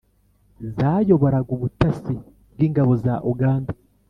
zayoboraga 0.75 1.49
ubutasi 1.57 2.15
bw'ingabo 2.53 2.91
za 3.03 3.13
uganda? 3.31 3.73